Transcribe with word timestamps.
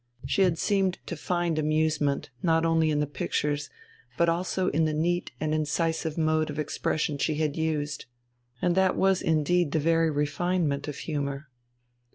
She 0.25 0.41
had 0.41 0.57
seemed 0.57 0.97
to 1.05 1.15
find 1.15 1.59
amusement 1.59 2.31
not 2.41 2.65
only 2.65 2.89
in 2.89 3.01
the 3.01 3.05
pictures, 3.05 3.69
but 4.17 4.29
also 4.29 4.69
in 4.69 4.85
the 4.85 4.95
neat 4.95 5.31
and 5.39 5.53
incisive 5.53 6.17
mode 6.17 6.49
of 6.49 6.57
expression 6.57 7.19
she 7.19 7.35
had 7.35 7.55
used. 7.55 8.07
And 8.63 8.73
that 8.73 8.95
was 8.95 9.21
indeed 9.21 9.73
the 9.73 9.79
very 9.79 10.09
refinement 10.09 10.87
of 10.87 10.95
humour.... 10.97 11.49